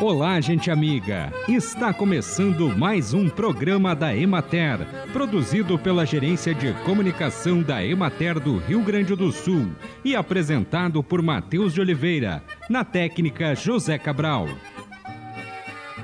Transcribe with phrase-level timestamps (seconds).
[0.00, 1.32] Olá, gente amiga!
[1.48, 4.78] Está começando mais um programa da Emater,
[5.12, 9.66] produzido pela Gerência de Comunicação da Emater do Rio Grande do Sul
[10.04, 14.46] e apresentado por Matheus de Oliveira, na técnica José Cabral.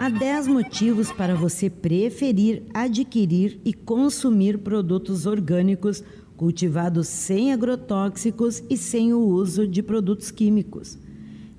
[0.00, 6.02] Há 10 motivos para você preferir adquirir e consumir produtos orgânicos
[6.36, 11.05] cultivados sem agrotóxicos e sem o uso de produtos químicos.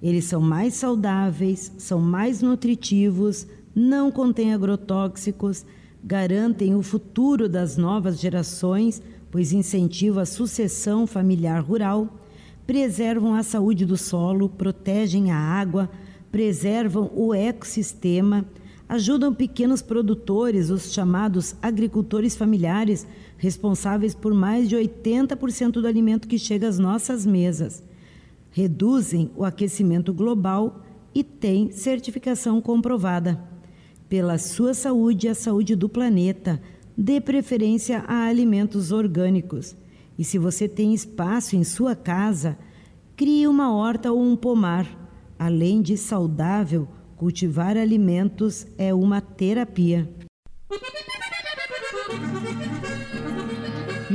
[0.02, 5.66] Eles são mais saudáveis, são mais nutritivos, não contêm agrotóxicos,
[6.04, 9.02] garantem o futuro das novas gerações,
[9.32, 12.22] pois incentivam a sucessão familiar rural,
[12.66, 15.90] preservam a saúde do solo, protegem a água,
[16.32, 18.46] preservam o ecossistema,
[18.88, 26.38] ajudam pequenos produtores, os chamados agricultores familiares, responsáveis por mais de 80% do alimento que
[26.38, 27.84] chega às nossas mesas
[28.58, 30.82] reduzem o aquecimento global
[31.14, 33.40] e têm certificação comprovada.
[34.10, 36.60] Pela sua saúde e a saúde do planeta,
[36.98, 39.76] dê preferência a alimentos orgânicos.
[40.18, 42.58] E se você tem espaço em sua casa,
[43.16, 44.88] crie uma horta ou um pomar.
[45.38, 50.10] Além de saudável, cultivar alimentos é uma terapia.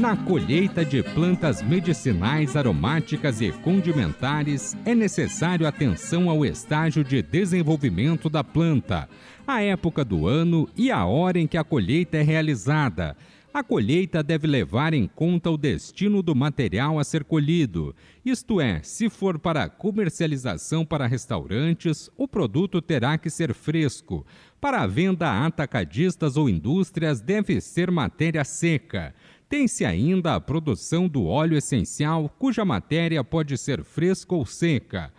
[0.03, 8.29] Na colheita de plantas medicinais, aromáticas e condimentares, é necessário atenção ao estágio de desenvolvimento
[8.29, 9.09] da planta,
[9.47, 13.17] a época do ano e a hora em que a colheita é realizada.
[13.55, 17.95] A colheita deve levar em conta o destino do material a ser colhido,
[18.25, 24.25] isto é, se for para comercialização para restaurantes, o produto terá que ser fresco.
[24.61, 29.15] Para a venda a atacadistas ou indústrias, deve ser matéria seca.
[29.53, 35.13] Tem-se ainda a produção do óleo essencial, cuja matéria pode ser fresca ou seca.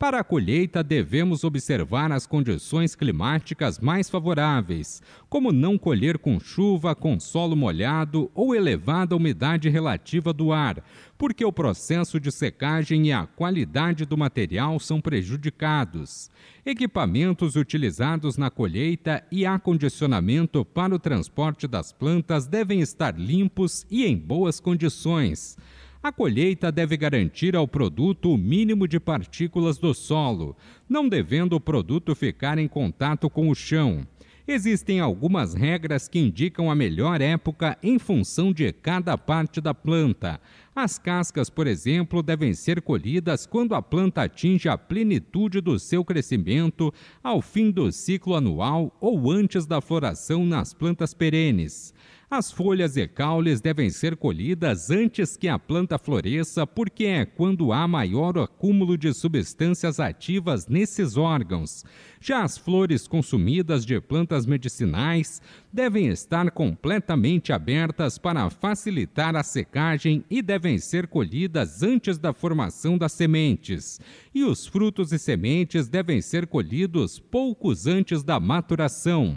[0.00, 6.94] Para a colheita, devemos observar as condições climáticas mais favoráveis, como não colher com chuva,
[6.94, 10.82] com solo molhado ou elevada umidade relativa do ar,
[11.18, 16.30] porque o processo de secagem e a qualidade do material são prejudicados.
[16.64, 24.06] Equipamentos utilizados na colheita e acondicionamento para o transporte das plantas devem estar limpos e
[24.06, 25.58] em boas condições.
[26.02, 30.56] A colheita deve garantir ao produto o mínimo de partículas do solo,
[30.88, 34.06] não devendo o produto ficar em contato com o chão.
[34.48, 40.40] Existem algumas regras que indicam a melhor época em função de cada parte da planta.
[40.74, 46.02] As cascas, por exemplo, devem ser colhidas quando a planta atinge a plenitude do seu
[46.02, 51.92] crescimento, ao fim do ciclo anual ou antes da floração nas plantas perenes.
[52.32, 57.72] As folhas e caules devem ser colhidas antes que a planta floresça, porque é quando
[57.72, 61.84] há maior acúmulo de substâncias ativas nesses órgãos.
[62.20, 65.42] Já as flores consumidas de plantas medicinais
[65.72, 72.96] devem estar completamente abertas para facilitar a secagem e devem ser colhidas antes da formação
[72.96, 74.00] das sementes.
[74.32, 79.36] E os frutos e sementes devem ser colhidos poucos antes da maturação.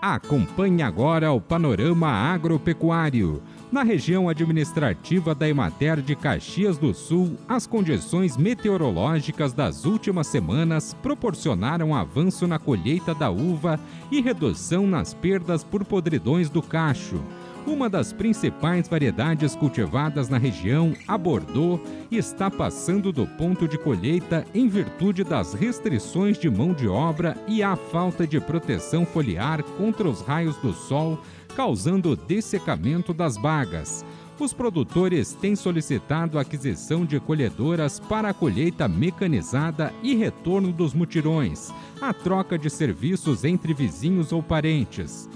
[0.00, 3.42] Acompanhe agora o panorama agropecuário.
[3.70, 10.94] Na região administrativa da Emater de Caxias do Sul, as condições meteorológicas das últimas semanas
[11.02, 13.78] proporcionaram avanço na colheita da uva
[14.10, 17.20] e redução nas perdas por podridões do cacho.
[17.66, 24.46] Uma das principais variedades cultivadas na região, a Bordeaux, está passando do ponto de colheita
[24.54, 30.08] em virtude das restrições de mão de obra e a falta de proteção foliar contra
[30.08, 31.20] os raios do sol,
[31.54, 34.06] causando o dessecamento das bagas.
[34.38, 40.94] Os produtores têm solicitado a aquisição de colhedoras para a colheita mecanizada e retorno dos
[40.94, 45.28] mutirões, a troca de serviços entre vizinhos ou parentes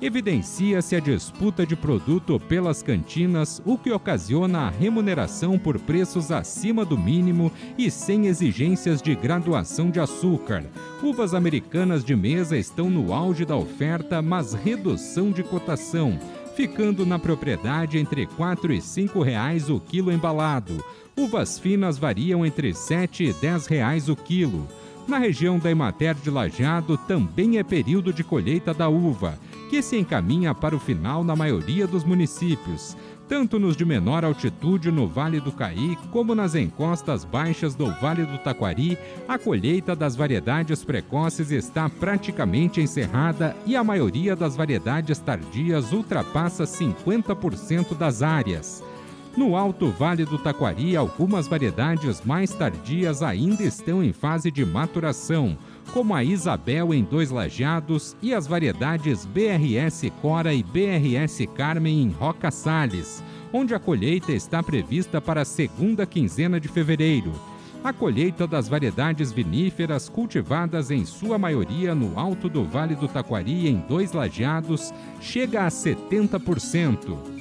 [0.00, 6.84] evidencia-se a disputa de produto pelas cantinas, o que ocasiona a remuneração por preços acima
[6.84, 10.64] do mínimo e sem exigências de graduação de açúcar.
[11.02, 16.16] Uvas americanas de mesa estão no auge da oferta, mas redução de cotação,
[16.54, 20.84] ficando na propriedade entre R$ 4 e 5 reais o quilo embalado.
[21.16, 24.68] Uvas finas variam entre R$ 7 e 10 reais o quilo.
[25.08, 29.98] Na região da Emater de Lajeado também é período de colheita da uva que se
[29.98, 32.96] encaminha para o final na maioria dos municípios,
[33.28, 38.24] tanto nos de menor altitude no Vale do Caí, como nas encostas baixas do Vale
[38.24, 38.96] do Taquari,
[39.28, 46.64] a colheita das variedades precoces está praticamente encerrada e a maioria das variedades tardias ultrapassa
[46.64, 48.82] 50% das áreas.
[49.36, 55.56] No Alto Vale do Taquari, algumas variedades mais tardias ainda estão em fase de maturação,
[55.92, 62.10] como a Isabel em Dois Lajeados e as variedades BRS Cora e BRS Carmen em
[62.10, 67.32] Roca Salles, onde a colheita está prevista para a segunda quinzena de fevereiro.
[67.82, 73.68] A colheita das variedades viníferas cultivadas em sua maioria no alto do Vale do Taquari
[73.68, 77.37] em Dois Lajeados chega a 70%.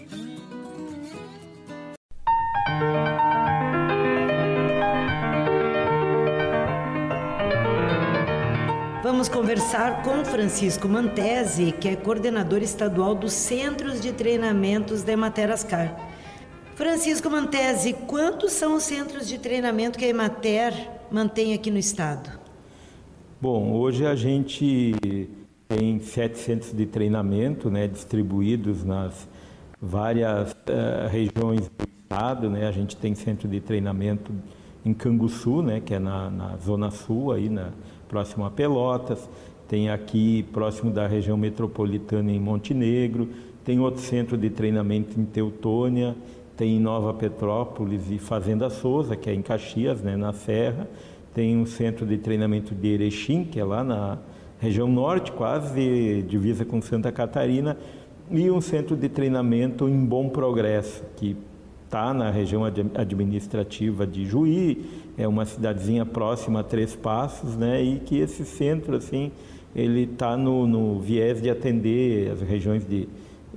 [9.38, 15.56] Conversar com Francisco Mantese, que é coordenador estadual dos Centros de Treinamentos da Emater
[16.74, 20.74] Francisco Mantese, quantos são os centros de treinamento que a Emater
[21.12, 22.32] mantém aqui no estado?
[23.40, 25.30] Bom, hoje a gente
[25.70, 29.28] tem sete centros de treinamento né, distribuídos nas
[29.80, 32.50] várias uh, regiões do estado.
[32.50, 32.68] Né?
[32.68, 34.34] A gente tem centro de treinamento
[34.88, 37.72] em Canguçu, né, que é na, na zona sul, aí na,
[38.08, 39.30] próximo a Pelotas,
[39.68, 43.28] tem aqui próximo da região metropolitana em Montenegro,
[43.66, 46.16] tem outro centro de treinamento em Teutônia,
[46.56, 50.88] tem em Nova Petrópolis e Fazenda Souza, que é em Caxias, né, na Serra,
[51.34, 54.18] tem um centro de treinamento de Erechim, que é lá na
[54.60, 57.78] região norte, quase divisa com Santa Catarina,
[58.32, 61.36] e um centro de treinamento em Bom Progresso, que
[61.88, 64.86] está na região administrativa de Juí,
[65.18, 67.82] é uma cidadezinha próxima a Três Passos, né?
[67.82, 69.32] E que esse centro, assim,
[69.74, 73.08] ele está no, no, viés de atender as regiões de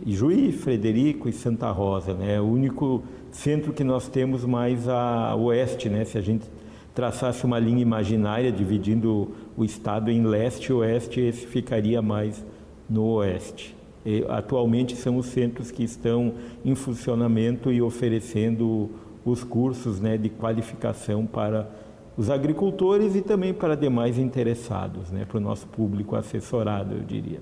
[0.06, 2.40] Juí, Frederico e Santa Rosa, né?
[2.40, 6.04] O único centro que nós temos mais a oeste, né?
[6.04, 6.46] Se a gente
[6.94, 12.44] traçasse uma linha imaginária dividindo o estado em leste e oeste, esse ficaria mais
[12.88, 13.79] no oeste.
[14.04, 18.90] E, atualmente são os centros que estão em funcionamento e oferecendo
[19.24, 21.70] os cursos né, de qualificação para
[22.16, 27.40] os agricultores e também para demais interessados, né, para o nosso público assessorado, eu diria.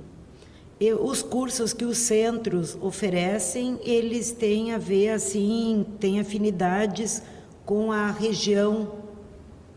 [0.81, 7.23] E os cursos que os centros oferecem, eles têm a ver, assim, têm afinidades
[7.65, 8.93] com a região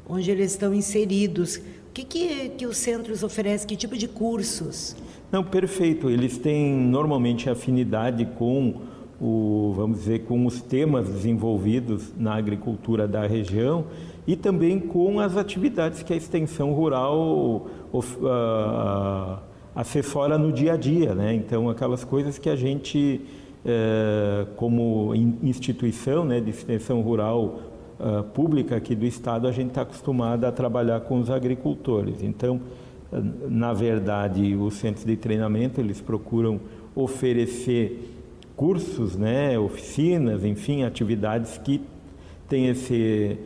[0.07, 1.59] onde eles estão inseridos.
[1.91, 3.67] O que, que, que os centros oferecem?
[3.67, 4.95] Que tipo de cursos?
[5.29, 6.09] Não, perfeito.
[6.09, 8.75] Eles têm normalmente afinidade com
[9.19, 13.87] o, vamos dizer, com os temas desenvolvidos na agricultura da região
[14.25, 19.37] e também com as atividades que a extensão rural uh,
[19.75, 21.33] assessora no dia a dia, né?
[21.33, 23.19] Então, aquelas coisas que a gente,
[23.65, 25.13] uh, como
[25.43, 27.59] instituição né, de extensão rural
[28.01, 32.21] uh, pública aqui do Estado, a gente está acostumado a trabalhar com os agricultores.
[32.23, 32.59] Então,
[33.49, 36.59] na verdade, os centros de treinamento, eles procuram
[36.95, 38.09] oferecer
[38.55, 41.81] cursos, né, oficinas, enfim, atividades que
[42.47, 43.37] têm esse,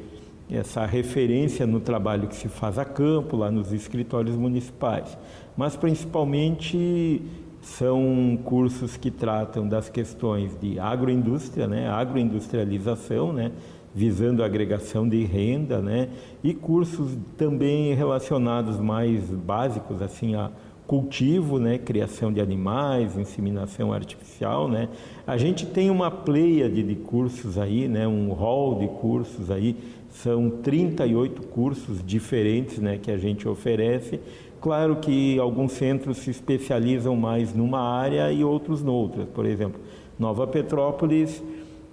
[0.50, 5.18] essa referência no trabalho que se faz a campo, lá nos escritórios municipais.
[5.58, 7.22] Mas, principalmente,
[7.62, 13.52] são cursos que tratam das questões de agroindústria, né, agroindustrialização, né,
[13.96, 16.10] visando a agregação de renda, né?
[16.44, 20.52] E cursos também relacionados mais básicos assim a
[20.86, 24.88] cultivo, né, criação de animais, inseminação artificial, né?
[25.26, 29.76] A gente tem uma pleiade de cursos aí, né, um hall de cursos aí,
[30.12, 34.20] são 38 cursos diferentes, né, que a gente oferece.
[34.62, 39.26] Claro que alguns centros se especializam mais numa área e outros noutra.
[39.26, 39.82] Por exemplo,
[40.20, 41.42] Nova Petrópolis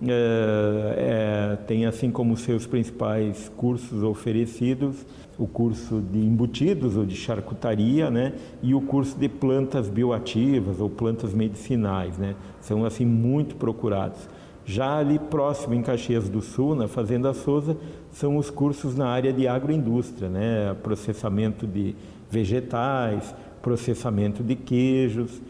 [0.09, 5.07] é, é, tem assim como seus principais cursos oferecidos
[5.39, 10.89] o curso de embutidos ou de charcutaria, né, e o curso de plantas bioativas ou
[10.91, 14.29] plantas medicinais, né, são assim muito procurados.
[14.65, 17.77] Já ali próximo em Caxias do Sul, na Fazenda Souza,
[18.13, 21.97] são os cursos na área de agroindústria, né, processamento de
[22.31, 25.43] vegetais, processamento de queijos,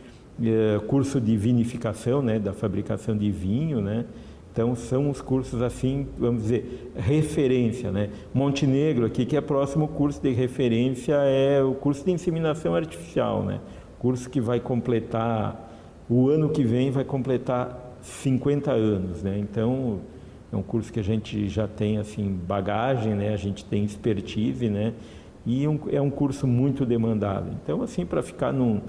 [0.43, 4.07] é, curso de vinificação, né, da fabricação de vinho, né,
[4.53, 8.11] então são os cursos assim, vamos dizer, referência, né?
[8.35, 13.61] Montenegro aqui que é próximo curso de referência é o curso de inseminação artificial, né?
[13.99, 15.71] Curso que vai completar
[16.09, 19.39] o ano que vem vai completar 50 anos, né?
[19.39, 20.01] Então
[20.53, 23.33] é um curso que a gente já tem assim bagagem, né?
[23.33, 24.93] A gente tem expertise, né?
[25.47, 27.51] E um, é um curso muito demandado.
[27.63, 28.83] Então assim para ficar num,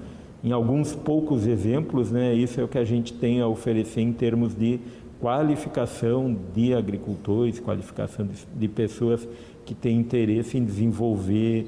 [0.43, 2.33] em alguns poucos exemplos, né?
[2.33, 4.81] Isso é o que a gente tem a oferecer em termos de
[5.23, 9.25] qualificação de agricultores, qualificação de, de pessoas
[9.65, 11.65] que têm interesse em desenvolver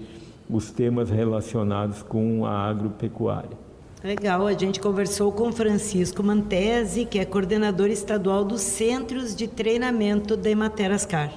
[0.49, 3.57] os temas relacionados com a agropecuária.
[4.03, 10.35] Legal, a gente conversou com Francisco Mantese, que é coordenador estadual dos Centros de Treinamento
[10.35, 11.31] da Emater Ascar.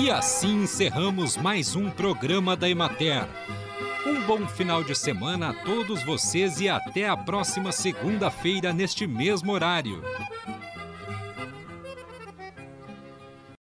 [0.00, 3.26] E assim encerramos mais um programa da Emater.
[4.28, 10.04] Bom final de semana a todos vocês e até a próxima segunda-feira neste mesmo horário.